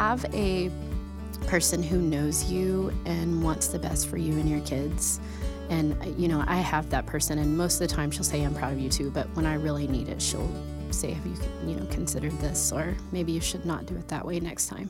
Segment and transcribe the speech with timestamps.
[0.00, 0.70] have a
[1.46, 5.20] person who knows you and wants the best for you and your kids,
[5.68, 8.54] and you know, I have that person, and most of the time she'll say, "I'm
[8.54, 10.50] proud of you too," but when I really need it, she'll
[10.90, 11.34] say, "Have you,
[11.66, 14.88] you know, considered this?" Or maybe you should not do it that way next time.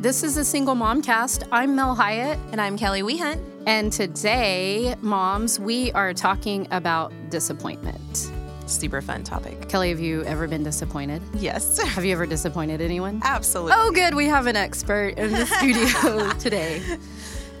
[0.00, 1.42] This is a single mom cast.
[1.50, 2.38] I'm Mel Hiett.
[2.52, 3.49] And I'm Kelly Wehunt.
[3.70, 8.32] And today, moms, we are talking about disappointment.
[8.66, 9.68] Super fun topic.
[9.68, 11.22] Kelly, have you ever been disappointed?
[11.34, 11.80] Yes.
[11.94, 13.20] Have you ever disappointed anyone?
[13.24, 13.74] Absolutely.
[13.76, 14.16] Oh, good.
[14.16, 16.82] We have an expert in the studio today.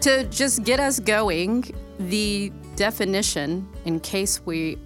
[0.00, 4.78] To just get us going, the definition, in case we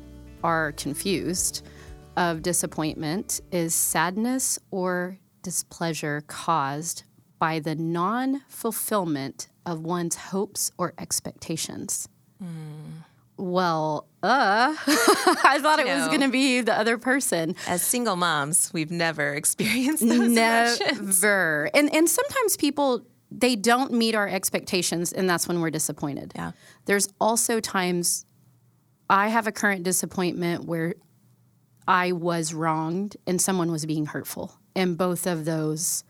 [0.42, 1.66] are confused,
[2.18, 7.04] of disappointment is sadness or displeasure caused
[7.38, 12.08] by the non fulfillment of one's hopes or expectations.
[12.42, 13.04] Mm.
[13.36, 17.56] Well, uh, I thought it was going to be the other person.
[17.66, 21.70] As single moms, we've never experienced those Never.
[21.74, 26.32] And and sometimes people they don't meet our expectations and that's when we're disappointed.
[26.36, 26.52] Yeah.
[26.84, 28.24] There's also times
[29.10, 30.94] I have a current disappointment where
[31.86, 34.54] I was wronged and someone was being hurtful.
[34.76, 36.04] And both of those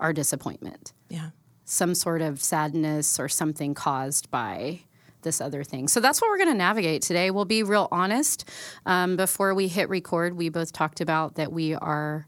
[0.00, 0.92] are disappointment.
[1.08, 1.30] Yeah.
[1.64, 4.80] Some sort of sadness or something caused by
[5.22, 5.88] this other thing.
[5.88, 7.30] So that's what we're going to navigate today.
[7.30, 8.48] We'll be real honest.
[8.86, 12.26] Um, before we hit record, we both talked about that we are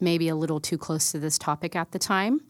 [0.00, 2.40] maybe a little too close to this topic at the time.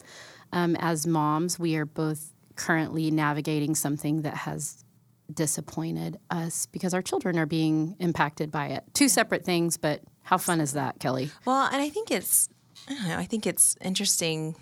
[0.53, 4.85] Um, as moms, we are both currently navigating something that has
[5.33, 8.85] disappointed us because our children are being impacted by it.
[8.93, 11.31] Two separate things, but how fun is that, Kelly?
[11.45, 12.49] Well, and I think it's
[12.89, 13.19] I don't know.
[13.19, 14.57] I think it's interesting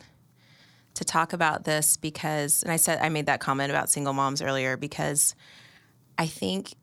[0.95, 4.43] to talk about this because, and I said I made that comment about single moms
[4.43, 5.35] earlier because
[6.19, 6.75] I think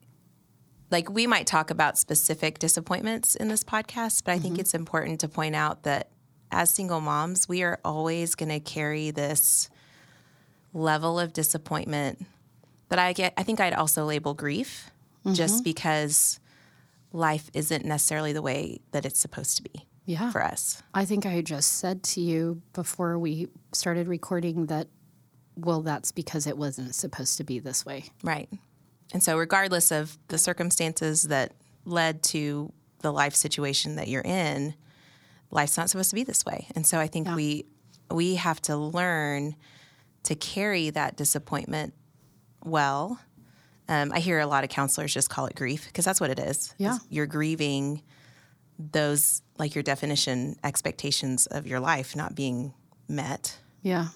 [0.90, 4.42] like we might talk about specific disappointments in this podcast, but I mm-hmm.
[4.42, 6.10] think it's important to point out that
[6.50, 9.70] as single moms, we are always going to carry this
[10.74, 12.26] level of disappointment
[12.88, 13.34] that I get.
[13.36, 14.90] I think I'd also label grief
[15.24, 15.34] mm-hmm.
[15.34, 16.40] just because
[17.12, 20.30] life isn't necessarily the way that it's supposed to be yeah.
[20.30, 20.82] for us.
[20.94, 24.88] I think I just said to you before we started recording that,
[25.56, 28.04] well, that's because it wasn't supposed to be this way.
[28.22, 28.48] Right.
[29.12, 31.52] And so, regardless of the circumstances that
[31.84, 34.74] led to the life situation that you're in,
[35.50, 36.68] life's not supposed to be this way.
[36.74, 37.34] And so, I think yeah.
[37.34, 37.66] we
[38.10, 39.56] we have to learn
[40.24, 41.94] to carry that disappointment
[42.64, 43.20] well.
[43.88, 46.38] Um, I hear a lot of counselors just call it grief because that's what it
[46.38, 46.74] is.
[46.78, 48.02] Yeah, you're grieving
[48.92, 52.72] those like your definition expectations of your life not being
[53.08, 53.58] met.
[53.82, 54.08] Yeah.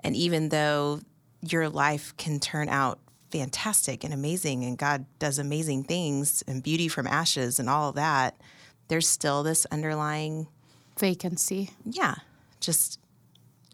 [0.00, 1.00] And even though
[1.42, 2.98] your life can turn out
[3.30, 7.94] fantastic and amazing and God does amazing things and beauty from ashes and all of
[7.96, 8.36] that,
[8.88, 10.48] there's still this underlying
[10.98, 11.70] vacancy.
[11.84, 12.16] Yeah.
[12.60, 12.98] Just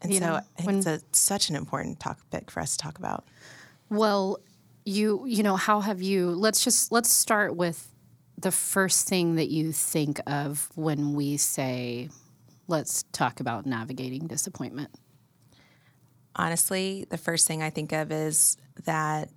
[0.02, 2.78] and you so know, I think it's a, such an important topic for us to
[2.78, 3.24] talk about.
[3.88, 4.38] Well,
[4.84, 7.88] you you know, how have you let's just let's start with
[8.38, 12.08] the first thing that you think of when we say,
[12.68, 14.90] let's talk about navigating disappointment?
[16.36, 19.30] Honestly, the first thing I think of is that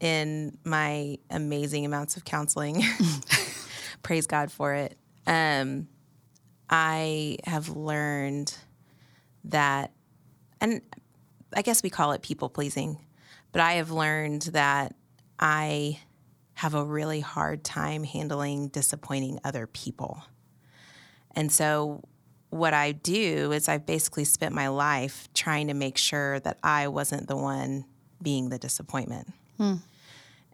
[0.00, 2.82] in my amazing amounts of counseling,
[4.02, 4.96] praise God for it,
[5.26, 5.88] um,
[6.70, 8.56] I have learned
[9.44, 9.92] that,
[10.60, 10.80] and
[11.54, 12.98] I guess we call it people pleasing,
[13.52, 14.94] but I have learned that
[15.38, 16.00] I
[16.60, 20.22] have a really hard time handling disappointing other people.
[21.34, 22.04] And so,
[22.50, 26.88] what I do is I've basically spent my life trying to make sure that I
[26.88, 27.86] wasn't the one
[28.20, 29.32] being the disappointment.
[29.56, 29.76] Hmm.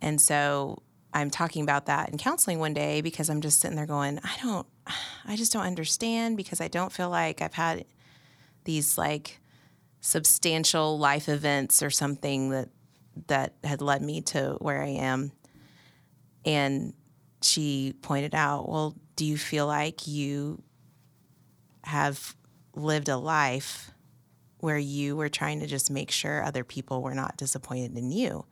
[0.00, 0.80] And so,
[1.12, 4.36] I'm talking about that in counseling one day because I'm just sitting there going, I
[4.40, 4.66] don't,
[5.24, 7.84] I just don't understand because I don't feel like I've had
[8.62, 9.40] these like
[10.00, 12.68] substantial life events or something that
[13.26, 15.32] that had led me to where I am.
[16.46, 16.94] And
[17.42, 20.62] she pointed out, well, do you feel like you
[21.84, 22.34] have
[22.74, 23.90] lived a life
[24.58, 28.46] where you were trying to just make sure other people were not disappointed in you?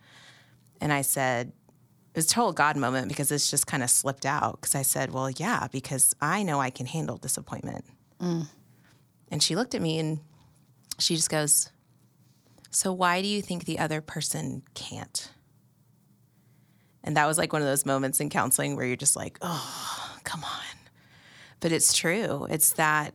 [0.80, 1.52] And I said,
[2.14, 4.60] it was a total God moment because it's just kind of slipped out.
[4.60, 7.84] Because I said, well, yeah, because I know I can handle disappointment.
[8.20, 8.48] Mm.
[9.30, 10.20] And she looked at me and
[10.98, 11.70] she just goes,
[12.70, 15.30] so why do you think the other person can't?
[17.04, 20.16] And that was like one of those moments in counseling where you're just like, oh,
[20.24, 20.78] come on.
[21.60, 22.46] But it's true.
[22.50, 23.14] It's that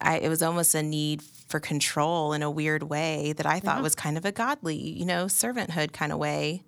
[0.00, 3.78] I, it was almost a need for control in a weird way that I thought
[3.78, 3.82] yeah.
[3.82, 6.62] was kind of a godly, you know, servanthood kind of way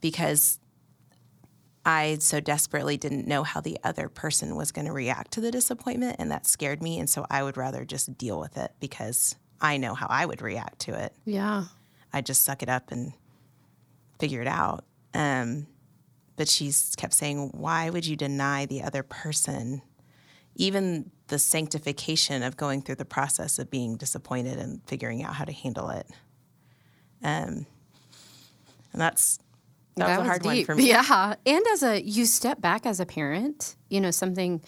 [0.00, 0.58] because
[1.84, 5.50] I so desperately didn't know how the other person was going to react to the
[5.50, 6.98] disappointment, and that scared me.
[6.98, 10.42] And so I would rather just deal with it because I know how I would
[10.42, 11.14] react to it.
[11.24, 11.64] Yeah.
[12.12, 13.12] I just suck it up and
[14.18, 14.84] figure it out.
[15.14, 15.66] Um,
[16.36, 19.82] but she's kept saying, Why would you deny the other person?
[20.56, 25.44] Even the sanctification of going through the process of being disappointed and figuring out how
[25.44, 26.06] to handle it.
[27.22, 27.66] Um,
[28.92, 29.38] and that's
[29.96, 30.88] that, That was a hard one for me.
[30.88, 31.34] Yeah.
[31.46, 34.62] And as a, you step back as a parent, you know, something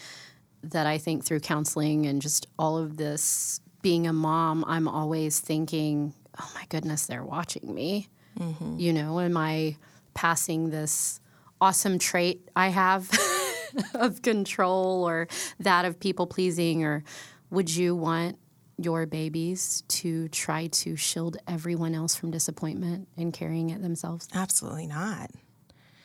[0.62, 5.40] that I think through counseling and just all of this being a mom, I'm always
[5.40, 8.08] thinking, oh my goodness, they're watching me.
[8.38, 8.78] Mm-hmm.
[8.78, 9.76] You know, am I
[10.14, 11.20] passing this
[11.60, 13.10] awesome trait I have
[13.94, 15.28] of control or
[15.60, 16.84] that of people pleasing?
[16.84, 17.04] Or
[17.50, 18.38] would you want
[18.78, 24.28] your babies to try to shield everyone else from disappointment and carrying it themselves?
[24.34, 25.30] Absolutely not.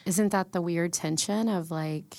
[0.05, 2.15] Isn't that the weird tension of like,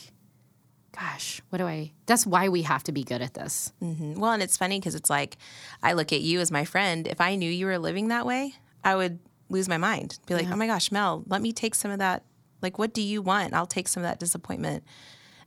[0.93, 1.93] gosh, what do I?
[2.06, 3.73] That's why we have to be good at this.
[3.82, 4.14] Mm-hmm.
[4.14, 5.37] Well, and it's funny because it's like
[5.82, 7.06] I look at you as my friend.
[7.06, 8.55] If I knew you were living that way,
[8.85, 10.18] I would lose my mind.
[10.26, 12.24] Be like, oh my gosh, Mel, let me take some of that.
[12.60, 13.54] Like, what do you want?
[13.54, 14.84] I'll take some of that disappointment.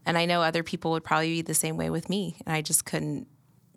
[0.05, 2.37] And I know other people would probably be the same way with me.
[2.45, 3.27] And I just couldn't.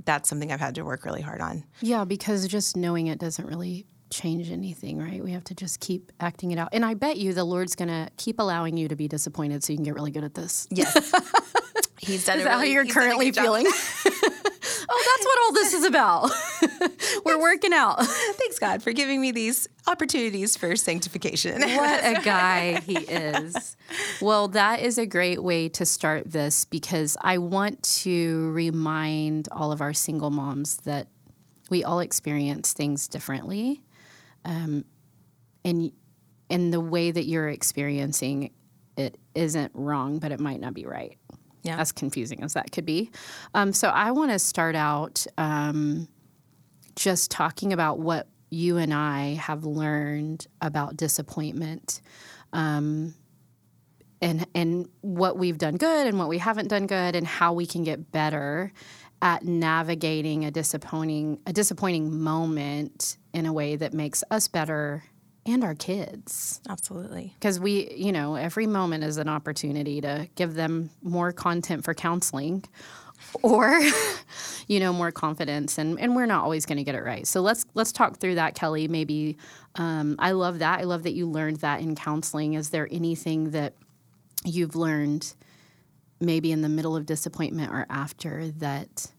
[0.05, 1.65] That's something I've had to work really hard on.
[1.81, 5.23] Yeah, because just knowing it doesn't really change anything, right?
[5.25, 6.69] We have to just keep acting it out.
[6.73, 9.73] And I bet you the Lord's going to keep allowing you to be disappointed so
[9.73, 10.69] you can get really good at this.
[10.71, 10.95] Yes.
[11.99, 13.67] He's done Is that how really- you're done a currently feeling?
[14.95, 17.25] oh, that's what all this is about.
[17.25, 18.05] We're working out.
[18.07, 21.61] Thanks, God, for giving me these opportunities for sanctification.
[21.61, 23.77] What a guy he is.
[24.21, 29.73] Well, that is a great way to start this because I want to remind all
[29.73, 31.09] of our single moms that
[31.71, 33.83] we all experience things differently.
[34.45, 34.85] Um,
[35.65, 35.93] and
[36.51, 38.51] and the way that you're experiencing
[38.97, 41.19] it isn't wrong, but it might not be right.
[41.65, 41.79] Yeah.
[41.79, 43.11] As confusing as that could be.
[43.55, 46.09] Um, so I want to start out um,
[46.95, 52.03] just talking about what you and I have learned about disappointment.
[52.53, 53.15] Um,
[54.21, 57.67] and, and what we've done good and what we haven't done good and how we
[57.67, 58.73] can get better
[59.21, 65.03] at navigating a disappointing a disappointing moment in a way that makes us better
[65.47, 66.61] and our kids.
[66.69, 67.35] Absolutely.
[67.35, 71.95] because we you know every moment is an opportunity to give them more content for
[71.95, 72.65] counseling
[73.43, 73.81] or
[74.69, 77.27] you know more confidence and and we're not always going to get it right.
[77.27, 79.37] So let's let's talk through that kelly maybe
[79.77, 80.81] um, i love that.
[80.81, 82.55] I love that you learned that in counseling.
[82.55, 83.75] Is there anything that
[84.45, 85.35] you've learned
[86.21, 89.11] maybe in the middle of disappointment or after that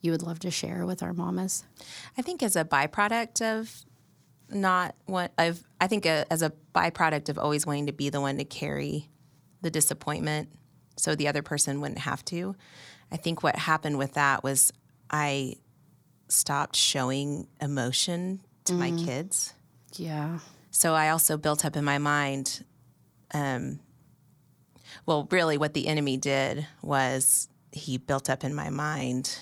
[0.00, 1.64] you would love to share with our mamas?
[2.16, 3.84] I think as a byproduct of
[4.50, 8.20] not what I've, I think a, as a byproduct of always wanting to be the
[8.20, 9.08] one to carry
[9.62, 10.48] the disappointment
[10.96, 12.56] so the other person wouldn't have to.
[13.10, 14.72] I think what happened with that was
[15.10, 15.56] I
[16.28, 19.04] stopped showing emotion to my mm.
[19.04, 19.54] kids.
[19.94, 20.38] yeah
[20.70, 22.64] So I also built up in my mind,
[23.32, 23.80] um,
[25.06, 29.38] well, really what the enemy did was he built up in my mind,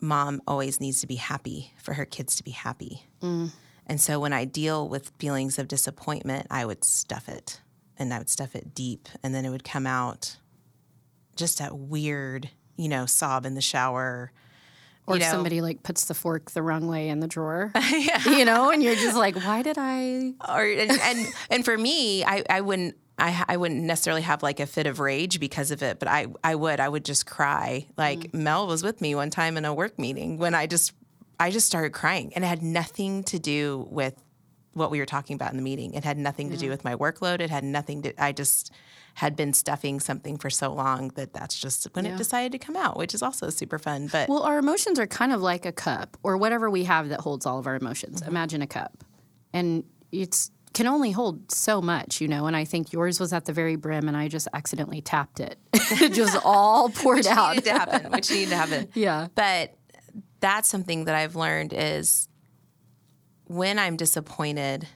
[0.00, 3.06] mom always needs to be happy for her kids to be happy.
[3.22, 3.52] Mm.
[3.86, 7.60] And so when I deal with feelings of disappointment, I would stuff it
[7.98, 10.36] and I would stuff it deep and then it would come out
[11.36, 14.32] just that weird, you know, sob in the shower.
[15.06, 17.72] or you know, somebody like puts the fork the wrong way in the drawer
[18.24, 22.24] you know and you're just like why did i or and and, and for me,
[22.24, 25.82] I, I wouldn't I I wouldn't necessarily have like a fit of rage because of
[25.82, 27.86] it, but I I would I would just cry.
[27.96, 28.34] Like mm.
[28.34, 30.92] Mel was with me one time in a work meeting when I just
[31.42, 34.14] I just started crying, and it had nothing to do with
[34.74, 35.92] what we were talking about in the meeting.
[35.94, 36.70] It had nothing to do mm-hmm.
[36.70, 37.40] with my workload.
[37.40, 38.22] It had nothing to.
[38.22, 38.72] I just
[39.14, 42.14] had been stuffing something for so long that that's just when Yeah.
[42.14, 44.08] it decided to come out, which is also super fun.
[44.10, 47.20] But well our emotions are kind of like a cup or whatever we have that
[47.20, 48.30] holds all of our emotions mm-hmm.
[48.30, 49.04] imagine a cup
[49.52, 53.44] and it's can only hold so much you know and i think yours was at
[53.44, 57.64] the very brim and i just accidentally tapped it it just all poured out Which
[57.64, 58.88] needed to happen, which needed to happen.
[58.94, 59.74] yeah But
[60.42, 62.28] that's something that I've learned is
[63.46, 64.86] when I'm disappointed,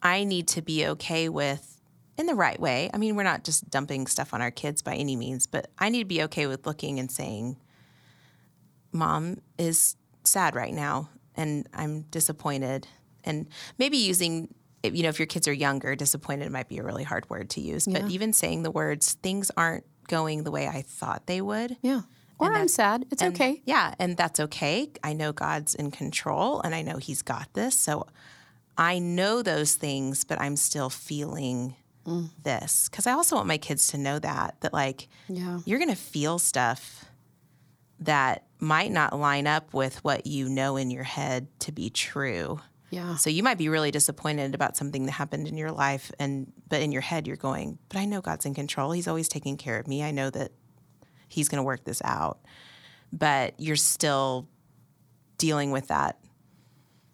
[0.00, 1.80] I need to be okay with
[2.16, 2.88] in the right way.
[2.94, 5.88] I mean, we're not just dumping stuff on our kids by any means, but I
[5.88, 7.56] need to be okay with looking and saying,
[8.92, 12.86] Mom is sad right now and I'm disappointed.
[13.24, 14.54] And maybe using,
[14.84, 17.60] you know, if your kids are younger, disappointed might be a really hard word to
[17.60, 21.76] use, but even saying the words, things aren't going the way I thought they would.
[21.82, 22.02] yeah
[22.38, 24.90] or i'm sad it's And- okay Yeah, and that's okay.
[25.02, 27.74] I know God's in control and I know He's got this.
[27.74, 28.06] So
[28.76, 31.74] I know those things, but I'm still feeling
[32.06, 32.30] mm.
[32.44, 35.58] this because I also want my kids to know that that like Yeah.
[35.66, 37.04] you're going to feel stuff
[38.00, 42.60] that might not line up with what you know in your head to be true.
[42.90, 43.16] Yeah.
[43.16, 46.80] So you might be really disappointed about something that happened in your life and but
[46.80, 48.92] in your head you're going, "But I know God's in control.
[48.92, 50.02] He's always taking care of me.
[50.02, 50.52] I know that
[51.28, 52.40] he's going to work this out."
[53.12, 54.48] But you're still
[55.38, 56.18] dealing with that.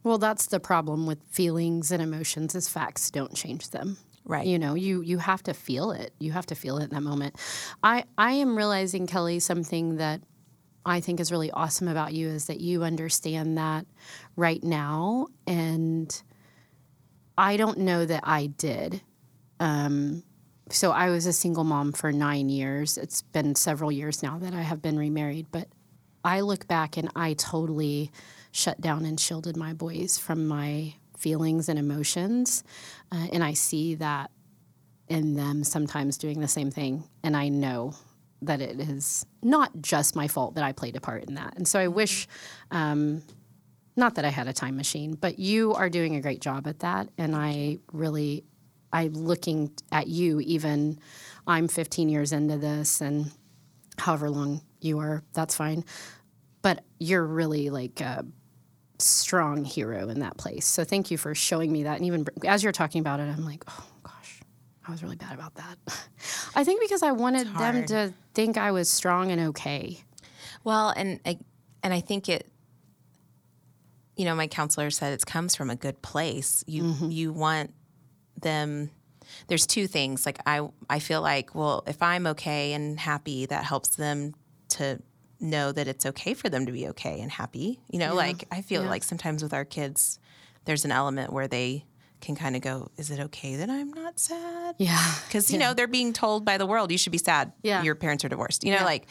[0.02, 3.96] Well, that's the problem with feelings and emotions is facts don't change them.
[4.26, 4.46] Right.
[4.46, 6.14] You know, you you have to feel it.
[6.18, 7.36] You have to feel it in that moment.
[7.82, 10.22] I I am realizing Kelly something that
[10.86, 13.86] I think is really awesome about you is that you understand that
[14.36, 16.22] right now and
[17.36, 19.02] I don't know that I did.
[19.60, 20.22] Um
[20.70, 22.96] so I was a single mom for 9 years.
[22.96, 25.68] It's been several years now that I have been remarried, but
[26.24, 28.10] I look back and I totally
[28.50, 32.64] shut down and shielded my boys from my feelings and emotions.
[33.12, 34.30] Uh, and I see that
[35.08, 37.04] in them sometimes doing the same thing.
[37.22, 37.94] And I know
[38.42, 41.54] that it is not just my fault that I played a part in that.
[41.56, 42.26] And so I wish,
[42.70, 43.22] um,
[43.96, 46.80] not that I had a time machine, but you are doing a great job at
[46.80, 47.08] that.
[47.16, 48.44] And I really,
[48.94, 51.00] I'm looking at you, even
[51.48, 53.32] I'm 15 years into this and
[53.98, 55.84] however long you are, that's fine.
[56.62, 58.24] But you're really like a
[59.00, 60.64] strong hero in that place.
[60.64, 61.96] So thank you for showing me that.
[61.96, 64.40] And even as you're talking about it, I'm like, oh gosh,
[64.86, 65.76] I was really bad about that.
[66.54, 70.04] I think because I wanted them to think I was strong and okay.
[70.62, 71.38] Well, and I,
[71.82, 72.48] and I think it.
[74.16, 76.62] You know, my counselor said it comes from a good place.
[76.68, 77.10] You mm-hmm.
[77.10, 77.74] you want
[78.44, 78.90] them.
[79.48, 80.24] There's two things.
[80.24, 84.34] Like I I feel like well, if I'm okay and happy, that helps them
[84.68, 85.00] to
[85.40, 87.80] know that it's okay for them to be okay and happy.
[87.90, 88.88] You know, like I feel Yeah.
[88.90, 90.20] like sometimes with our kids,
[90.64, 91.84] there's an element where they
[92.20, 95.14] can kind of go, "Is it okay that I'm not sad?" Yeah.
[95.26, 97.52] because you know they're being told by the world you should be sad.
[97.62, 97.82] Yeah.
[97.82, 98.62] your parents are divorced.
[98.64, 99.06] You know, like,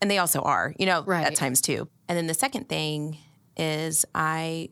[0.00, 0.74] and they also are.
[0.78, 1.26] You know, Right.
[1.26, 1.88] at times too.
[2.08, 3.18] And then the second thing
[3.56, 4.70] is I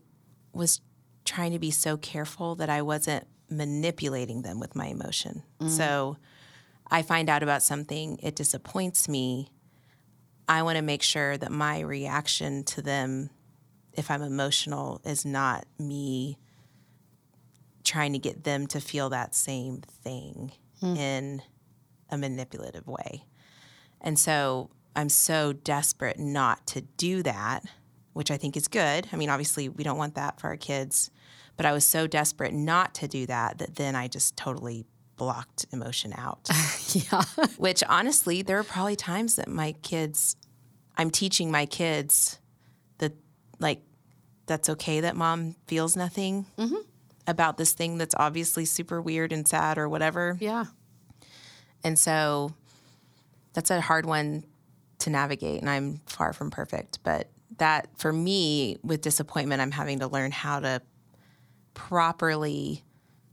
[0.52, 0.80] was
[1.24, 5.42] trying to be so careful that I wasn't manipulating them with my emotion.
[5.60, 5.70] Mm.
[5.70, 6.16] So
[6.90, 9.50] I find out about something, it disappoints me.
[10.48, 13.30] I want to make sure that my reaction to them,
[13.92, 16.38] if I'm emotional, is not me
[17.84, 20.52] trying to get them to feel that same thing
[20.82, 20.96] mm.
[20.96, 21.42] in
[22.10, 23.24] a manipulative way.
[24.00, 27.64] And so I'm so desperate not to do that,
[28.18, 29.06] which I think is good.
[29.12, 31.12] I mean, obviously, we don't want that for our kids,
[31.56, 35.66] but I was so desperate not to do that that then I just totally blocked
[35.72, 36.50] emotion out.
[36.90, 37.22] Yeah.
[37.58, 40.34] which honestly, there are probably times that my kids,
[40.96, 42.40] I'm teaching my kids
[42.96, 43.12] that,
[43.60, 43.82] like,
[44.46, 46.76] that's okay that mom feels nothing mm-hmm.
[47.28, 50.36] about this thing that's obviously super weird and sad or whatever.
[50.40, 50.64] Yeah.
[51.84, 52.52] And so
[53.52, 54.44] that's a hard one
[55.00, 56.98] to navigate, and I'm far from perfect.
[57.04, 60.82] But that, for me, with disappointment, I'm having to learn how to
[61.74, 62.84] properly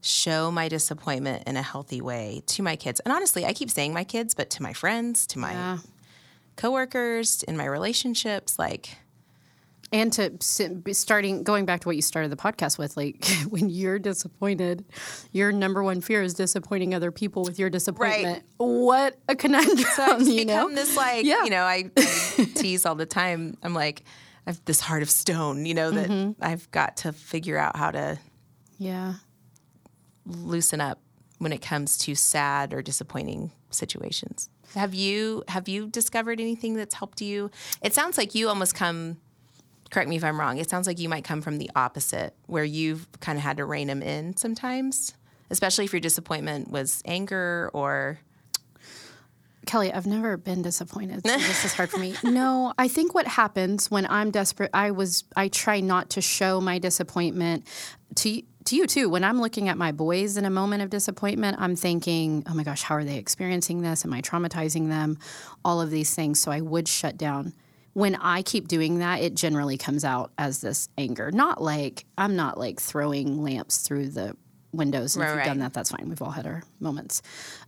[0.01, 2.99] show my disappointment in a healthy way to my kids.
[2.99, 5.77] And honestly, I keep saying my kids, but to my friends, to my Yeah.
[6.55, 8.97] coworkers, in my relationships, like,
[9.95, 10.33] And to
[10.93, 14.83] starting going back to what you started the podcast with, like when you're disappointed,
[15.31, 18.43] your number one fear is disappointing other people with your disappointment.
[18.43, 18.43] right.
[18.57, 20.69] What a conundrum, you know?
[20.69, 21.45] this like Yeah.
[21.45, 24.03] you know I, I tease all the time i'm like
[24.45, 26.43] i have this heart of stone you know that Mm-hmm.
[26.43, 28.19] i've got to figure out how to
[28.77, 29.13] Yeah.
[30.25, 30.99] loosen up
[31.37, 36.95] when it comes to sad or disappointing situations have you have you discovered anything that's
[36.95, 37.49] helped you
[37.81, 39.17] it sounds like you almost come
[39.91, 42.63] correct me if i'm wrong it sounds like you might come from the opposite where
[42.63, 45.13] you've kind of had to rein them in sometimes
[45.49, 48.19] especially if your disappointment was anger or
[49.65, 51.25] Kelly, I've never been disappointed.
[51.25, 52.13] So this is hard for me.
[52.23, 56.61] No, I think what happens when I'm desperate, I was, I try not to show
[56.61, 57.65] my disappointment
[58.15, 59.09] to to you too.
[59.09, 62.63] When I'm looking at my boys in a moment of disappointment, I'm thinking, oh my
[62.63, 64.03] gosh, how are they experiencing this?
[64.03, 65.19] Am I traumatizing them?
[65.63, 66.39] All of these things.
[66.41, 67.53] So I would shut down.
[67.95, 71.31] When I keep doing that, it generally comes out as this anger.
[71.31, 74.35] Not like I'm not like throwing lamps through the
[74.73, 75.15] windows.
[75.15, 76.09] And if Right, you've done that, that's fine.
[76.09, 77.21] We've all had our moments.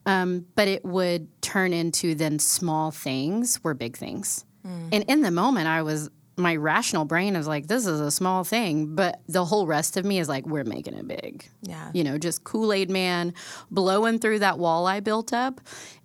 [0.06, 4.44] Um, but it would turn into then small things were big things.
[4.66, 8.44] And in the moment, I was, my rational brain is like, this is a small
[8.44, 8.96] thing.
[8.96, 11.48] But the whole rest of me is like, we're making it big.
[11.62, 13.34] yeah You know, just Kool Aid Man
[13.72, 15.62] blowing through that wall I built up.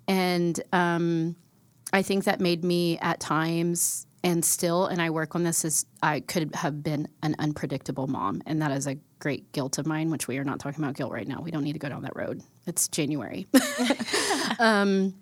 [0.06, 1.34] And um,
[1.92, 5.84] I think that made me at times, and still, and I work on this, is
[6.02, 8.42] I could have been an unpredictable mom.
[8.46, 11.12] And that is a great guilt of mine, which we are not talking about guilt
[11.12, 11.40] right now.
[11.40, 12.42] We don't need to go down that road.
[12.66, 13.48] It's January.
[14.60, 15.14] um,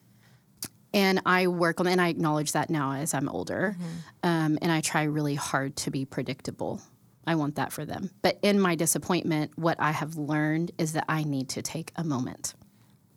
[0.92, 3.76] and I work on, and I acknowledge that now as I'm older.
[4.22, 6.82] Um, and I try really hard to be predictable.
[7.26, 8.10] I want that for them.
[8.22, 12.04] But in my disappointment, what I have learned is that I need to take a
[12.04, 12.54] moment.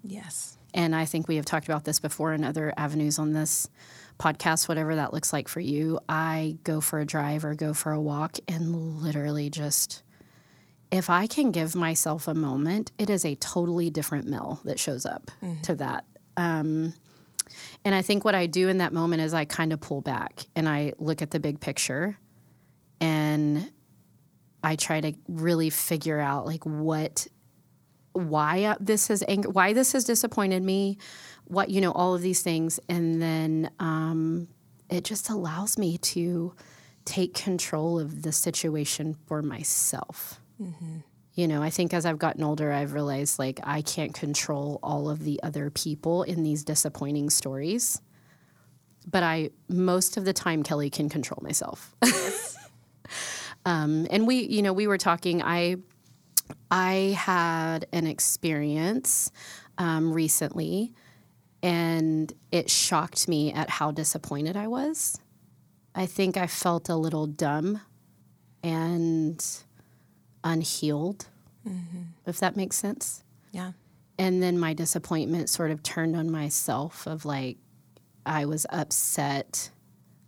[0.03, 0.57] Yes.
[0.73, 3.69] And I think we have talked about this before in other avenues on this
[4.19, 5.99] podcast, whatever that looks like for you.
[6.07, 10.03] I go for a drive or go for a walk and literally just,
[10.91, 15.05] if I can give myself a moment, it is a totally different Mel that shows
[15.05, 15.31] up
[15.63, 16.05] to that.
[16.37, 16.93] Um,
[17.85, 20.45] and I think what I do in that moment is I kind of pull back
[20.55, 22.17] and I look at the big picture
[23.01, 23.71] and
[24.63, 27.27] I try to really figure out like what
[28.13, 30.97] why uh, this has anger why this has disappointed me
[31.45, 32.79] what you know all of these things.
[32.89, 34.47] And then um,
[34.89, 36.53] it just allows me to
[37.05, 40.39] take control of the situation for myself.
[41.35, 45.09] You know i think as i've gotten older i've realized like i can't control all
[45.09, 47.99] of the other people in these disappointing stories.
[49.09, 51.95] But i most of the time kelly can control myself.
[53.65, 55.77] Um, and we you know we were talking i
[56.69, 59.31] I had an experience
[59.77, 60.93] um, recently,
[61.63, 65.19] and it shocked me at how disappointed I was.
[65.95, 67.79] I think I felt a little dumb
[68.61, 69.43] and
[70.43, 71.27] unhealed,
[71.67, 72.01] mm-hmm.
[72.25, 73.23] if that makes sense.
[73.51, 73.71] Yeah.
[74.19, 77.57] And then my disappointment sort of turned on myself of like,
[78.25, 79.71] I was upset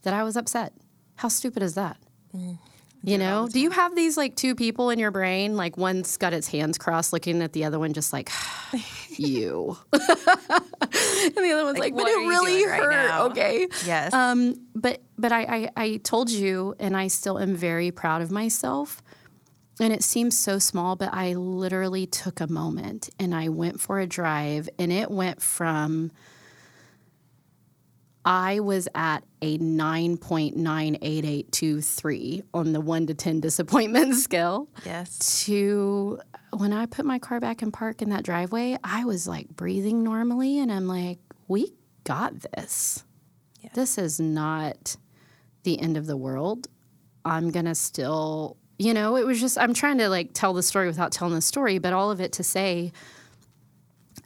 [0.04, 0.74] that I was upset.
[1.15, 1.98] How stupid is that?
[2.34, 2.60] Mm.
[3.05, 5.55] You know, do you have these like two people in your brain?
[5.55, 8.31] Like one's got its hands crossed looking at the other one, just like,
[9.09, 9.77] you.
[9.93, 13.31] and the other one's like, but it really doing right hurt.
[13.31, 13.67] okay.
[13.85, 14.12] Yes.
[14.12, 18.31] Um, but but I, I, I told you, and I still am very proud of
[18.31, 19.01] myself.
[19.79, 24.00] And it seems so small, but I literally took a moment and I went for
[24.00, 26.12] a drive, and it went from
[28.25, 35.46] I was at a 9.98823 on the 1 to 10 disappointment scale yes.
[35.46, 36.20] to
[36.51, 40.03] when I put my car back in park in that driveway, I was like breathing
[40.03, 43.03] normally and I'm like, we got this.
[43.74, 44.96] This is not
[45.64, 46.68] the end of the world.
[47.25, 50.64] I'm going to still, you know, it was just, I'm trying to like tell the
[50.64, 52.94] story without telling the story, but all of it to say,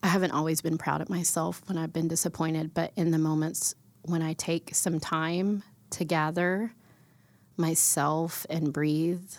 [0.03, 3.75] I haven't always been proud of myself when I've been disappointed, but in the moments
[4.03, 6.73] when I take some time to gather
[7.57, 9.31] myself and breathe,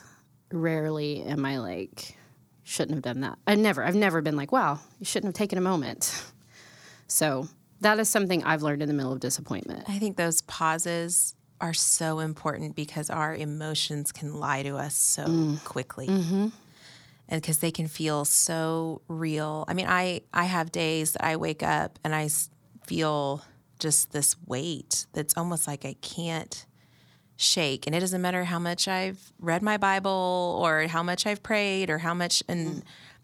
[0.52, 2.16] rarely am I like,
[2.62, 3.38] shouldn't have done that.
[3.46, 6.24] I never, I've never been like, wow, you shouldn't have taken a moment.
[7.12, 7.48] So
[7.80, 9.84] that is something I've learned in the middle of disappointment.
[9.88, 15.24] I think those pauses are so important because our emotions can lie to us so
[15.24, 15.64] mm.
[15.64, 16.06] quickly.
[16.06, 16.48] Mm-hmm.
[17.28, 19.64] And because they can feel so real.
[19.68, 22.28] I mean, I, I have days that I wake up and I
[22.86, 23.42] feel
[23.80, 26.66] just this weight that's almost like I can't
[27.36, 27.86] shake.
[27.86, 31.90] And it doesn't matter how much I've read my Bible or how much I've prayed
[31.90, 32.82] or how much, and mm.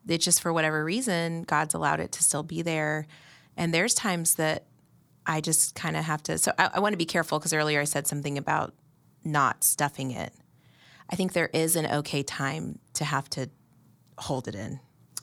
[0.08, 3.06] it just for whatever reason, God's allowed it to still be there.
[3.56, 4.64] And there's times that
[5.26, 6.38] I just kind of have to.
[6.38, 8.74] So I, I want to be careful because earlier I said something about
[9.24, 10.32] not stuffing it.
[11.10, 13.50] I think there is an okay time to have to
[14.18, 14.80] hold it in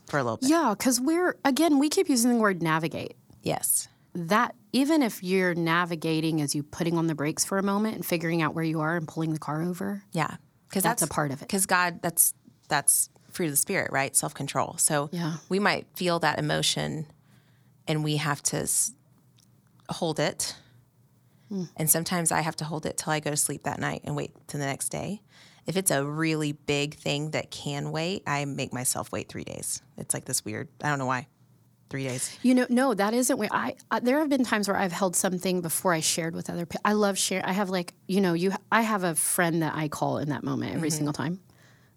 [0.07, 0.49] for a little bit.
[0.49, 3.15] Yeah, because we're, again, we keep using the word navigate.
[3.41, 3.87] Yes.
[4.13, 8.05] That, even if you're navigating as you putting on the brakes for a moment and
[8.05, 10.35] figuring out where you are and pulling the car over, Yeah.
[10.67, 11.47] Because That's a part of it.
[11.47, 12.33] Because God, that's
[12.67, 14.15] that's fruit of the spirit, right?
[14.15, 14.75] Self control.
[14.79, 15.37] So Yeah.
[15.47, 17.05] we might feel that emotion,
[17.87, 18.93] and we have to s-
[19.89, 20.55] hold it.
[21.49, 21.65] Hmm.
[21.77, 24.15] And sometimes I have to hold it till I go to sleep that night and
[24.15, 25.21] wait till the next day.
[25.67, 29.81] If it's a really big thing that can wait, I make myself wait three days.
[29.97, 30.69] It's like this weird.
[30.83, 31.27] I don't know why.
[31.93, 32.35] Three days.
[32.41, 33.99] You know, no, that isn't where I, I.
[33.99, 36.81] There have been times where I've held something before I shared with other people.
[36.83, 37.45] I love sharing.
[37.45, 38.51] I have like, you know, you.
[38.71, 40.95] I have a friend that I call in that moment every mm-hmm.
[40.95, 41.39] single time.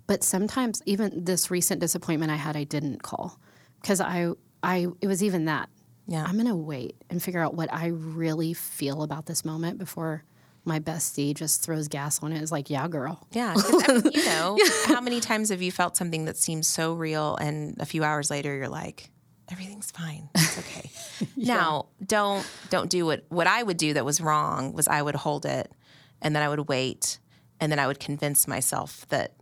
[0.06, 3.40] But sometimes, even this recent disappointment I had, I didn't call
[3.80, 4.32] because I,
[4.62, 4.88] I.
[5.00, 5.70] It was even that.
[6.06, 6.26] Yeah.
[6.28, 10.24] I'm gonna wait and figure out what I really feel about this moment before
[10.66, 12.42] my bestie just throws gas on it.
[12.42, 13.26] Is like, yeah, girl.
[13.32, 13.54] Yeah.
[13.56, 17.36] I mean, you know, how many times have you felt something that seems so real,
[17.36, 19.10] and a few hours later you're like,
[19.50, 20.90] everything's fine, it's okay.
[21.36, 25.14] Now, don't don't do what what I would do that was wrong was I would
[25.14, 25.72] hold it,
[26.20, 27.18] and then I would wait,
[27.60, 29.34] and then I would convince myself that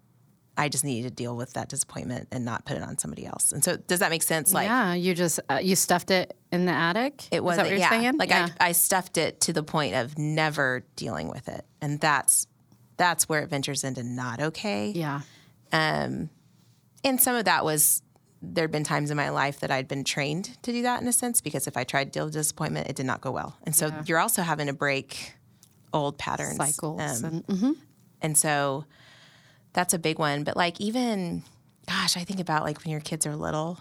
[0.57, 3.51] I just needed to deal with that disappointment and not put it on somebody else.
[3.53, 4.53] And so, does that make sense?
[4.53, 7.27] Like, yeah, you just uh, you stuffed it in the attic.
[7.33, 8.17] it was Is what you're yeah, saying?
[8.17, 8.49] like yeah.
[8.61, 12.47] I, I stuffed it to the point of never dealing with it, and that's
[12.97, 14.91] that's where it ventures into not okay.
[14.91, 15.23] yeah.
[15.73, 16.31] Um,
[17.03, 18.03] and some of that was
[18.53, 21.13] there'd been times in my life that I'd been trained to do that in a
[21.13, 23.57] sense because if I tried to deal with disappointment, it did not go well.
[23.65, 25.35] And so you're also having to break
[25.93, 27.25] old patterns, Cycles.
[27.25, 27.77] Um, and, mhm.
[28.21, 28.85] and so
[29.73, 30.45] that's a big one.
[30.45, 31.43] But like even,
[31.87, 33.79] gosh, I think about like when your kids are little,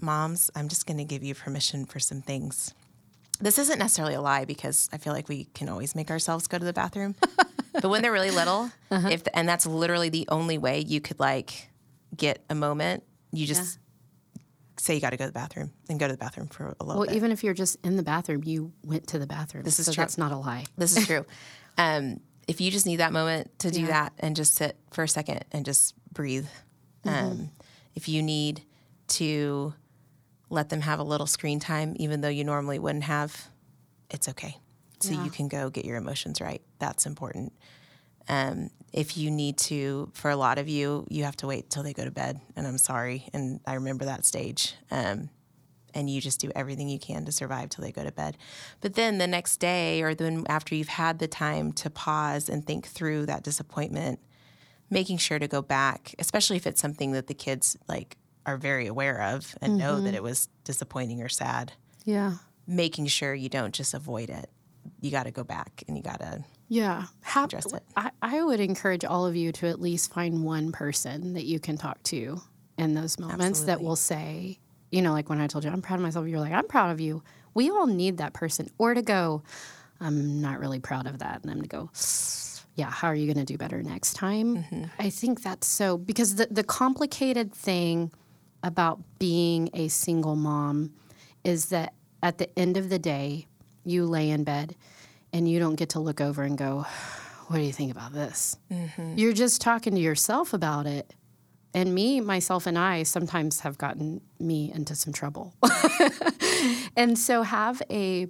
[0.00, 2.74] moms, I'm just going to give you permission for some things.
[3.40, 6.58] This isn't necessarily a lie because I feel like we can always make ourselves go
[6.58, 7.14] to the bathroom.
[7.72, 11.70] but when they're really little, if and that's literally the only way you could like
[12.16, 13.78] get a moment, you just
[14.78, 16.84] say you got to go to the bathroom and go to the bathroom for a
[16.84, 16.98] little bit.
[16.98, 17.16] Well, bit.
[17.16, 19.64] even if you're just in the bathroom, you went to the bathroom.
[19.64, 20.02] This is so true.
[20.02, 20.64] That's not a lie.
[20.76, 21.24] This is true.
[21.78, 23.86] um, if you just need that moment to do Yeah.
[23.88, 26.46] that and just sit for a second and just breathe,
[27.04, 27.50] um,
[27.94, 28.62] if you need
[29.08, 29.74] to
[30.50, 33.48] let them have a little screen time, even though you normally wouldn't have,
[34.10, 34.56] it's okay.
[35.00, 35.24] So Yeah.
[35.24, 36.62] you can go get your emotions right.
[36.78, 37.52] That's important.
[38.28, 41.82] Um, if you need to, for a lot of you, you have to wait till
[41.82, 42.40] they go to bed.
[42.56, 43.28] And I'm sorry.
[43.32, 44.74] And I remember that stage.
[44.90, 45.30] Um,
[45.94, 48.36] and you just do everything you can to survive till they go to bed.
[48.80, 52.66] But then the next day, or then after you've had the time to pause and
[52.66, 54.18] think through that disappointment,
[54.90, 58.86] making sure to go back, especially if it's something that the kids like are very
[58.86, 61.72] aware of and know that it was disappointing or sad,
[62.04, 62.34] Yeah.
[62.66, 64.50] making sure you don't just avoid it.
[65.00, 67.04] You got to go back and you got to Yeah.
[67.22, 67.82] Have, Address it.
[67.96, 71.58] I, I would encourage all of you to at least find one person that you
[71.60, 72.40] can talk to
[72.78, 74.58] in those moments that will say,
[74.90, 76.90] you know, like when I told you, I'm proud of myself, you're like, I'm proud
[76.90, 77.22] of you.
[77.54, 78.70] We all need that person.
[78.78, 79.42] Or to go,
[80.00, 81.42] I'm not really proud of that.
[81.42, 81.90] And then to go,
[82.74, 84.58] yeah, how are you going to do better next time?
[84.58, 84.84] Mm-hmm.
[84.98, 88.10] I think that's so, because the, the complicated thing
[88.62, 90.92] about being a single mom
[91.44, 93.46] is that at the end of the day,
[93.84, 94.74] you lay in bed
[95.32, 96.86] and you don't get to look over and go,
[97.48, 98.56] What do you think about this?
[99.16, 101.14] You're just talking to yourself about it.
[101.74, 105.54] And me, myself, and I sometimes have gotten me into some trouble.
[106.96, 108.26] and so have a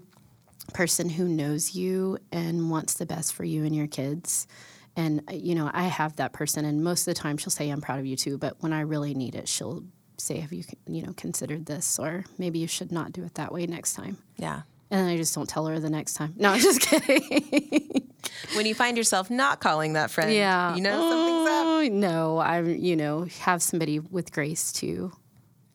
[0.75, 4.47] person who knows you and wants the best for you and your kids.
[4.95, 7.69] And, uh, you know, I have that person, and most of the time she'll say,
[7.71, 8.39] I'm proud of you too.
[8.39, 9.83] But when I really need it, she'll
[10.19, 11.99] say, Have you, you know, considered this?
[11.99, 14.19] Or maybe you should not do it that way next time.
[14.37, 14.63] yeah.
[14.93, 16.35] And then I just don't tell her the next time.
[16.37, 18.13] No, I'm just kidding.
[18.55, 20.77] When you find yourself not calling that friend, yeah.
[20.77, 21.67] you know something's up.
[21.67, 25.11] Oh, No, I'm, you know, have somebody with grace too.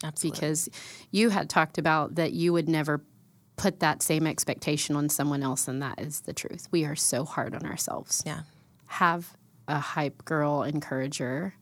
[0.03, 0.37] Absolutely.
[0.39, 0.69] Because
[1.09, 3.03] you had talked about that you would never
[3.55, 6.67] put that same expectation on someone else, and that is the truth.
[6.69, 8.21] We are so hard on ourselves.
[8.23, 8.41] yeah.
[8.85, 9.35] Have
[9.67, 11.55] a hype girl encourager.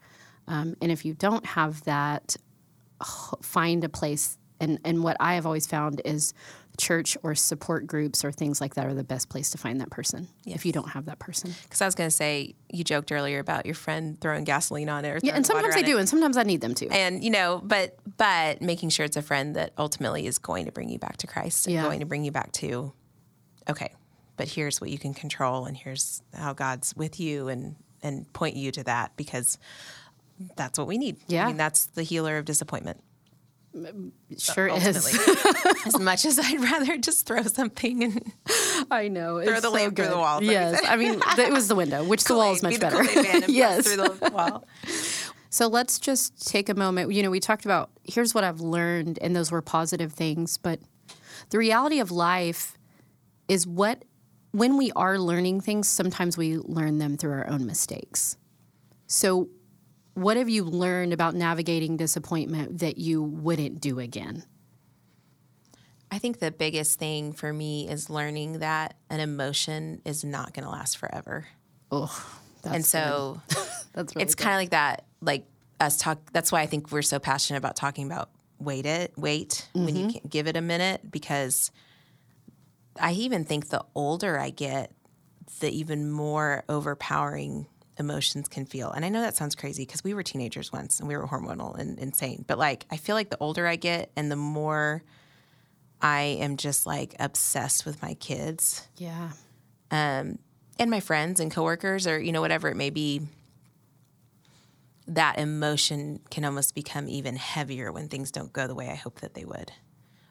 [0.48, 2.36] Um, and if you don't have that,
[3.42, 4.38] find a place.
[4.60, 6.34] And, and what I have always found is
[6.76, 9.90] church or support groups or things like that are the best place to find that
[9.90, 11.54] person if you don't have that person.
[11.64, 15.06] Because I was going to say, you joked earlier about your friend throwing gasoline on
[15.06, 15.24] it.
[15.24, 15.88] Yeah, and sometimes I on it.
[15.88, 16.88] do, and sometimes I need them to.
[16.90, 20.72] and you know but but making sure it's a friend that ultimately is going to
[20.72, 21.84] bring you back to christ and Yeah.
[21.84, 22.92] going to bring you back to
[23.70, 23.94] okay
[24.38, 28.56] but here's what you can control and here's how god's with you and and point
[28.56, 29.58] you to that because
[30.58, 31.46] that's what we need Yeah.
[31.46, 33.02] i mean that's the healer of disappointment
[33.76, 33.92] Uh,
[34.38, 35.86] sure ultimately is.
[35.86, 38.32] as much as i'd rather just throw something and
[38.92, 39.42] I know.
[39.42, 40.82] Throw it's the so lamp through the wall, is what you Yes.
[40.88, 42.98] I mean it was the window, which the wall is much the better.
[42.98, 43.88] Kool-Aid man and bust yes.
[43.88, 44.66] through the wall
[45.50, 47.14] So let's just take a moment.
[47.14, 50.58] You know, we talked about here's what I've learned, and those were positive things.
[50.58, 50.80] But
[51.50, 52.78] the reality of life
[53.48, 54.04] is what
[54.52, 58.38] when we are learning things, sometimes we learn them through our own mistakes.
[59.08, 59.50] So,
[60.16, 64.44] what have you learned about navigating disappointment that you wouldn't do again?
[66.12, 70.64] I think the biggest thing for me is learning that an emotion is not going
[70.64, 71.48] to last forever.
[71.92, 73.42] Oh, that's and so
[73.94, 75.46] that's really it's kind of like that like
[75.80, 79.68] us talk that's why i think we're so passionate about talking about wait it wait
[79.74, 79.98] when Mm-hmm.
[79.98, 81.70] you can give it a minute because
[83.00, 84.92] i even think the older i get
[85.60, 88.92] the even more overpowering emotions can feel.
[88.92, 91.78] And i know that sounds crazy because we were teenagers once and we were hormonal
[91.78, 92.44] and insane.
[92.48, 95.04] But like i feel like the older i get and the more
[96.02, 98.88] i am just like obsessed with my kids.
[98.98, 99.30] Yeah.
[100.78, 103.22] and my friends and coworkers or you know whatever it may be
[105.08, 109.22] that emotion can almost become even heavier when things don't go the way I hope
[109.22, 109.72] that they would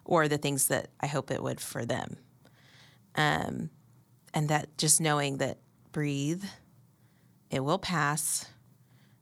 [0.04, 2.16] or the things that I hope it would for them.
[3.14, 3.70] Um,
[4.34, 5.58] and that just knowing that
[5.92, 6.44] breathe
[7.50, 8.46] it will pass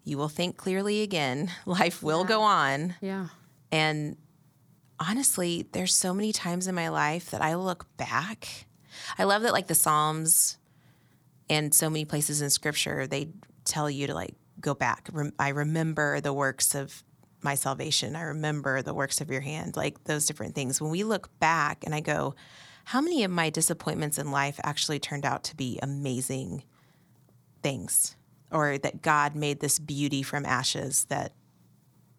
[0.05, 3.29] you will think clearly again life will go on Yeah.
[3.71, 4.17] and
[5.01, 8.67] honestly, there's so many times in my life that I look back.
[9.19, 10.59] I love that, like the Psalms
[11.51, 13.31] and so many places in scripture, they
[13.65, 15.09] tell you to like go back.
[15.13, 17.03] Rem- I remember the works of
[17.43, 18.15] my salvation.
[18.15, 20.81] I remember the works of your hand, like those different things.
[20.81, 22.37] When we look back and I go,
[22.85, 26.63] how many of my disappointments in life actually turned out to be amazing
[27.63, 28.17] things?
[28.51, 31.33] Or that God made this beauty from ashes that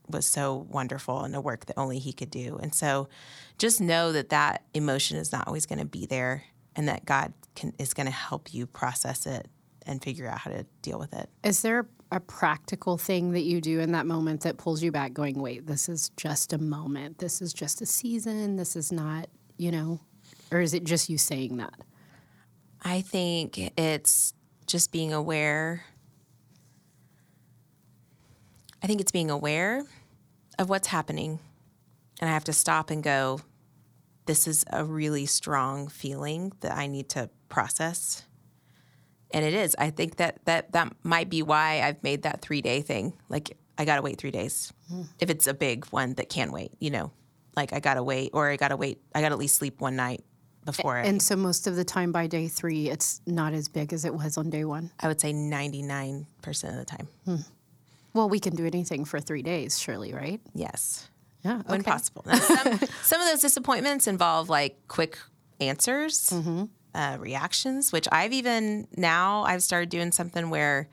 [0.09, 2.59] was so wonderful and a work that only He could do.
[2.61, 3.07] And so
[3.57, 6.43] just know that that emotion is not always going to be there
[6.75, 9.47] and that God can, is going to help you process it
[9.85, 11.29] and figure out how to deal with it.
[11.43, 15.13] Is there a practical thing that you do in that moment that pulls you back,
[15.13, 17.17] going, wait, this is just a moment.
[17.17, 18.55] This is just a season.
[18.55, 19.99] This is not, you know,
[20.51, 21.73] or is it just you saying that?
[22.83, 24.33] I think it's
[24.67, 25.83] just being aware.
[28.81, 29.83] I think it's being aware
[30.59, 31.39] of what's happening.
[32.21, 33.41] And I have to stop and go,
[34.25, 38.23] this is a really strong feeling that I need to process
[39.33, 39.75] and it is.
[39.77, 43.13] I think that that that might be why I've made that three day thing.
[43.27, 45.07] Like I gotta wait three days mm.
[45.19, 46.73] if it's a big one that can't wait.
[46.79, 47.11] You know,
[47.55, 49.01] like I gotta wait, or I gotta wait.
[49.13, 50.23] I gotta at least sleep one night
[50.65, 50.97] before.
[50.97, 54.13] And so most of the time by day three, it's not as big as it
[54.13, 54.91] was on day one.
[54.99, 57.07] I would say ninety nine percent of the time.
[57.25, 57.35] Hmm.
[58.13, 60.39] Well, we can do anything for three days, surely, right?
[60.53, 61.09] Yes.
[61.43, 61.63] Yeah, okay.
[61.67, 62.23] when possible.
[62.23, 65.17] some, some of those disappointments involve like quick
[65.59, 66.29] answers.
[66.29, 70.89] Mm-hmm uh, reactions, which I've even now I've started doing something where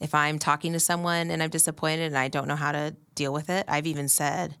[0.00, 3.32] if I'm talking to someone and I'm disappointed and I don't know how to deal
[3.32, 4.56] with it, I've even said,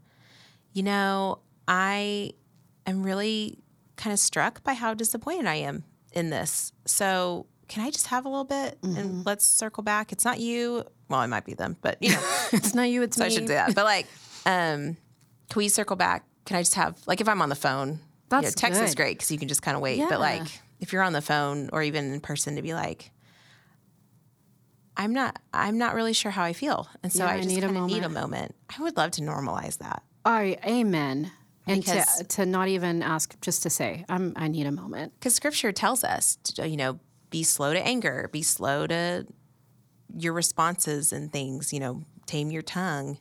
[0.72, 2.32] you know, I
[2.86, 3.58] am really
[4.02, 6.72] kind of struck by how disappointed I am in this.
[6.86, 8.98] So can I just have a little bit mm-hmm.
[8.98, 10.12] and let's circle back?
[10.12, 10.84] It's not you.
[11.08, 12.20] Well, it might be them, but you know,
[12.52, 13.02] it's not you.
[13.02, 13.26] It's so me.
[13.26, 13.74] I should do that.
[13.74, 14.06] But like,
[14.44, 14.96] um,
[15.50, 16.24] can we circle back?
[16.46, 18.88] Can I just have like if I'm on the phone that's you know, text good.
[18.88, 19.98] is great because you can just kind of wait.
[19.98, 20.08] Yeah.
[20.08, 20.48] But like
[20.80, 23.12] if you're on the phone or even in person, to be like,
[24.96, 27.62] I'm not I'm not really sure how I feel, and so yeah, I just need
[27.62, 27.70] a.
[27.70, 28.56] Need a moment.
[28.76, 30.02] I would love to normalize that.
[30.24, 31.30] All right, amen.
[31.66, 35.12] And to, to not even ask, just to say, I'm, I need a moment.
[35.14, 36.98] Because scripture tells us, to, you know,
[37.30, 39.26] be slow to anger, be slow to
[40.16, 43.18] your responses and things, you know, tame your tongue.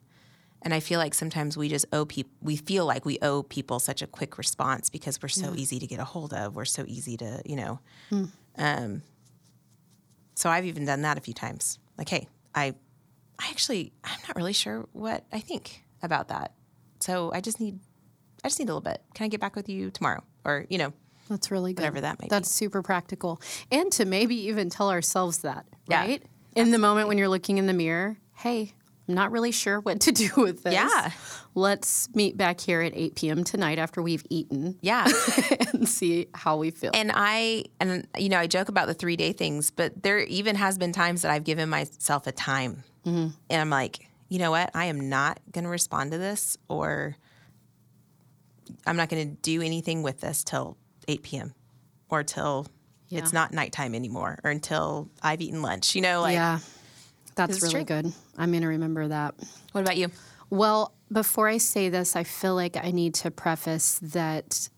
[0.63, 3.79] And I feel like sometimes we just owe people, we feel like we owe people
[3.79, 5.59] such a quick response because we're so yeah.
[5.59, 6.55] easy to get a hold of.
[6.55, 7.79] We're so easy to, you know.
[8.11, 8.29] Mm.
[8.57, 9.01] Um,
[10.35, 11.79] so I've even done that a few times.
[11.97, 12.73] Like, hey, I,
[13.39, 16.53] I actually, I'm not really sure what I think about that.
[16.99, 17.79] So I just need,
[18.43, 19.01] I just need a little bit.
[19.13, 20.23] Can I get back with you tomorrow?
[20.43, 20.93] Or, you know,
[21.29, 21.83] that's really good.
[21.83, 22.53] Whatever that may That's be.
[22.53, 23.41] super practical.
[23.71, 26.21] And to maybe even tell ourselves that, right?
[26.55, 26.63] Yeah.
[26.63, 28.73] In the moment when you're looking in the mirror, hey,
[29.07, 30.73] I'm not really sure what to do with this.
[30.73, 31.11] Yeah.
[31.55, 33.43] Let's meet back here at 8 p.m.
[33.43, 34.77] tonight after we've eaten.
[34.81, 35.07] Yeah.
[35.73, 36.91] and see how we feel.
[36.93, 40.55] And I, and you know, I joke about the three day things, but there even
[40.55, 43.29] has been times that I've given myself a time mm-hmm.
[43.49, 44.71] and I'm like, you know what?
[44.73, 47.17] I am not going to respond to this or
[48.85, 51.53] I'm not going to do anything with this till 8 p.m.
[52.09, 52.67] or till
[53.09, 53.19] yeah.
[53.19, 56.33] it's not nighttime anymore or until I've eaten lunch, you know, like.
[56.33, 56.59] Yeah
[57.35, 58.01] that's really true.
[58.01, 58.13] good.
[58.37, 59.35] I'm going to remember that.
[59.71, 60.09] What about you?
[60.49, 64.69] Well, before I say this, I feel like I need to preface that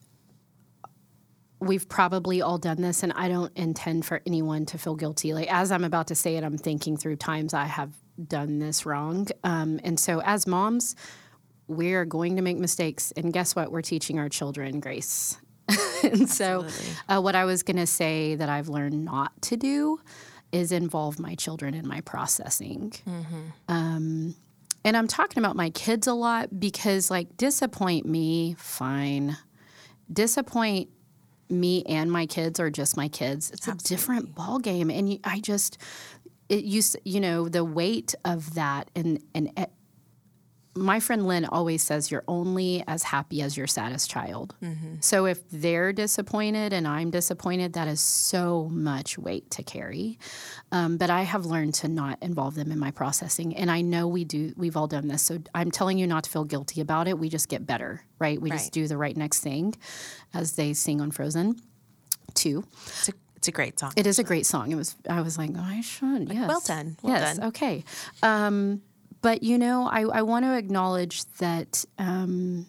[1.59, 5.33] we've probably all done this, and I don't intend for anyone to feel guilty.
[5.33, 7.91] Like, as I'm about to say it, I'm thinking through times I have
[8.27, 9.27] done this wrong.
[9.43, 10.95] Um, and so, as moms,
[11.67, 13.11] we're going to make mistakes.
[13.15, 13.71] And guess what?
[13.71, 15.37] We're teaching our children grace.
[16.03, 16.67] and so,
[17.07, 19.99] uh, what I was going to say that I've learned not to do
[20.51, 22.91] is involve my children in my processing.
[23.07, 23.41] Mm-hmm.
[23.69, 24.35] Um,
[24.85, 29.37] and I'm talking about my kids a lot because, like, disappoint me, fine.
[30.11, 30.89] Disappoint
[31.49, 33.49] me and my kids or just my kids.
[33.51, 33.85] It's Absolutely.
[33.85, 35.77] a different ball game, and you, I just,
[36.49, 39.51] it you you know the weight of that and and
[40.75, 44.55] my friend Lynn always says you're only as happy as your saddest child.
[44.61, 44.95] Mm-hmm.
[45.01, 50.17] So if they're disappointed and I'm disappointed, that is so much weight to carry.
[50.71, 54.07] Um, but I have learned to not involve them in my processing, and I know
[54.07, 54.53] we do.
[54.57, 55.21] We've all done this.
[55.21, 57.19] So I'm telling you not to feel guilty about it.
[57.19, 58.41] We just get better, right?
[58.41, 58.57] We right.
[58.57, 59.75] just do the right next thing,
[60.33, 61.61] as they sing on Frozen.
[62.33, 62.63] Two.
[62.87, 63.93] It's a, it's a great song.
[63.95, 64.71] It is a great song.
[64.71, 64.95] It was.
[65.07, 66.29] I was like, oh, I should.
[66.29, 66.47] Like, yes.
[66.47, 66.97] Well done.
[67.03, 67.37] Well yes.
[67.37, 67.47] Done.
[67.49, 67.83] Okay.
[68.23, 68.81] Um,
[69.23, 72.67] but, you know, I, I want to acknowledge that um,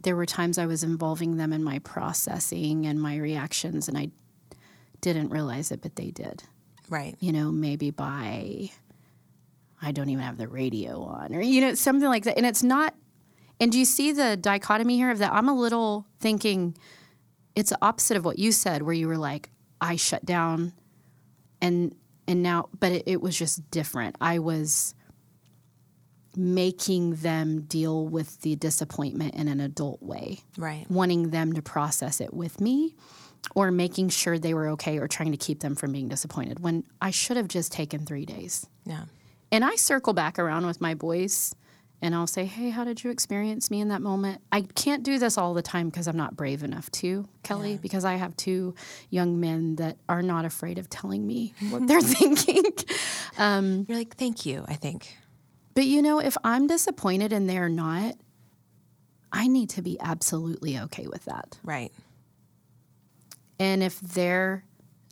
[0.00, 4.08] there were times I was involving them in my processing and my reactions, and I
[5.02, 6.44] didn't realize it, but they did.
[6.88, 7.16] Right.
[7.20, 8.70] You know, maybe by,
[9.82, 12.36] I don't even have the radio on, or, you know, something like that.
[12.38, 12.94] And it's not,
[13.60, 15.32] and do you see the dichotomy here of that?
[15.32, 16.76] I'm a little thinking
[17.54, 20.72] it's the opposite of what you said, where you were like, I shut down
[21.60, 21.94] and,
[22.28, 24.16] and now, but it, it was just different.
[24.20, 24.94] I was,
[26.36, 30.84] making them deal with the disappointment in an adult way, Right.
[30.90, 32.94] wanting them to process it with me
[33.54, 36.84] or making sure they were okay or trying to keep them from being disappointed when
[37.00, 38.66] I should have just taken three days.
[38.84, 39.04] Yeah.
[39.52, 41.54] And I circle back around with my boys
[42.02, 44.42] and I'll say, Hey, how did you experience me in that moment?
[44.52, 48.04] I can't do this all the time because I'm not brave enough to, Kelly, because
[48.04, 48.74] I have two
[49.08, 52.64] young men that are not afraid of telling me what they're thinking.
[53.38, 55.16] Um, You're like, thank you, I think.
[55.76, 58.14] But you know, if I'm disappointed and they're not,
[59.30, 61.58] I need to be absolutely okay with that.
[61.62, 61.92] Right.
[63.58, 64.64] And if they're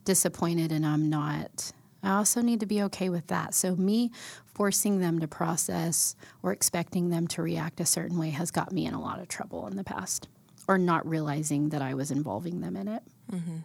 [0.04, 1.72] disappointed and I'm not,
[2.02, 3.52] I also need to be okay with that.
[3.52, 4.10] So, me
[4.46, 8.86] forcing them to process or expecting them to react a certain way has got me
[8.86, 10.28] in a lot of trouble in the past,
[10.66, 13.02] or not realizing that I was involving them in it.
[13.30, 13.56] Mm-hmm.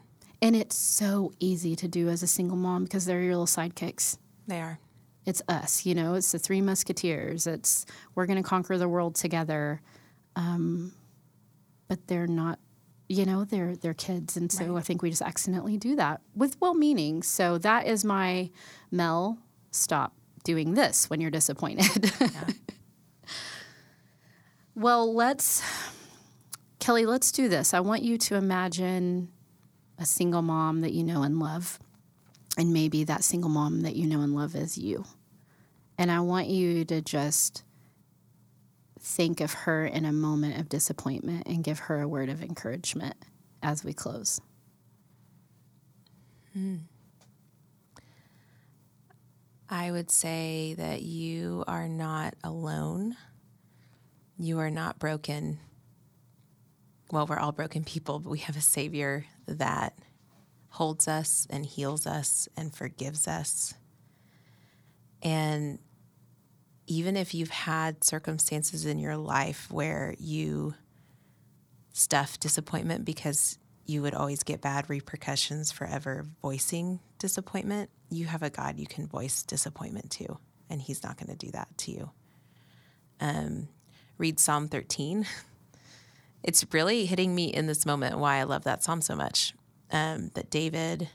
[0.42, 4.18] And it's so easy to do as a single mom because they're your little sidekicks.
[4.48, 4.80] They are.
[5.26, 7.46] It's us, you know, it's the three musketeers.
[7.46, 9.82] It's we're going to conquer the world together.
[10.36, 10.94] Um,
[11.88, 12.60] but they're not,
[13.08, 16.56] you know, they're they're kids, and so I think we just accidentally do that with
[16.62, 17.24] well meaning.
[17.24, 18.50] So that is my
[18.92, 19.40] Mel.
[19.72, 22.12] Stop doing this when you're disappointed.
[24.76, 25.62] well, let's
[26.80, 27.74] Kelly, let's do this.
[27.74, 29.30] I want you to imagine
[29.98, 31.80] a single mom that you know and love.
[32.60, 35.06] And maybe that single mom that you know and love is you.
[35.98, 37.64] And I want you to just
[39.00, 43.16] think of her in a moment of disappointment and give her a word of encouragement
[43.64, 44.42] as we close.
[46.52, 46.76] Hmm.
[49.70, 53.16] I would say that you are not alone.
[54.38, 55.60] You are not broken.
[57.10, 59.98] Well, we're all broken people, but we have a Savior that
[60.70, 63.74] holds us and heals us and forgives us.
[65.22, 65.80] And
[66.88, 70.74] even if you've had circumstances in your life where you
[71.94, 78.44] stuff disappointment because you would always get bad repercussions for ever voicing disappointment, you have
[78.44, 80.38] a God you can voice disappointment to,
[80.70, 82.12] and He's not going to do that to you.
[83.20, 83.68] Um,
[84.18, 85.26] read Psalm 13.
[86.42, 89.54] It's really hitting me in this moment why I love that psalm so much.
[89.92, 91.10] Um, that David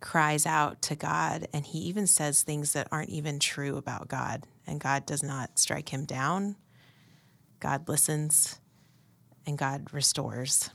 [0.00, 4.44] cries out to God, and he even says things that aren't even true about God,
[4.66, 6.56] and God does not strike him down.
[7.58, 8.60] God listens,
[9.46, 10.70] and God restores.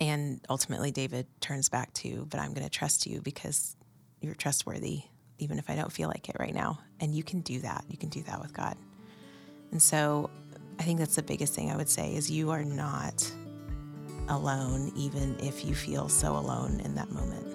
[0.00, 3.76] And ultimately, David turns back to, but I'm going to trust you because
[4.20, 5.02] you're trustworthy,
[5.38, 6.80] even if I don't feel like it right now.
[7.00, 7.84] And you can do that.
[7.88, 8.76] You can do that with God.
[9.72, 10.30] And so
[10.78, 13.30] I think that's the biggest thing I would say is you are not
[14.30, 17.46] alone, even if you feel so alone in that moment.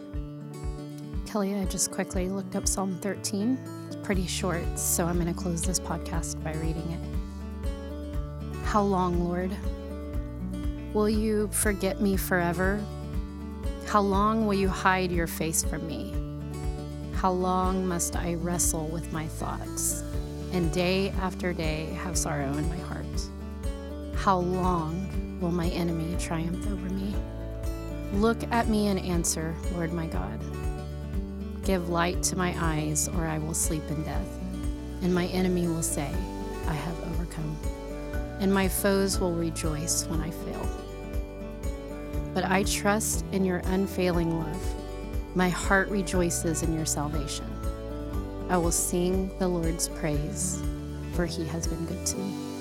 [1.26, 3.58] Kelly, I just quickly looked up Psalm 13.
[3.88, 8.66] It's pretty short, so I'm going to close this podcast by reading it.
[8.66, 9.56] How long, Lord?
[10.94, 12.82] Will you forget me forever?
[13.86, 16.14] How long will you hide your face from me?
[17.14, 20.04] How long must I wrestle with my thoughts
[20.52, 23.06] and day after day have sorrow in my heart?
[24.16, 25.10] How long
[25.40, 27.14] will my enemy triumph over me?
[28.14, 30.40] Look at me and answer, Lord my God.
[31.64, 34.28] Give light to my eyes, or I will sleep in death.
[35.02, 36.10] And my enemy will say,
[36.68, 37.58] I have overcome.
[38.40, 40.70] And my foes will rejoice when I fail.
[42.34, 44.76] But I trust in your unfailing love.
[45.36, 47.46] My heart rejoices in your salvation.
[48.50, 50.62] I will sing the Lord's praise,
[51.14, 52.55] for he has been good to me.